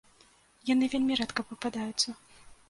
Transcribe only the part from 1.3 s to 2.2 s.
пападаюцца.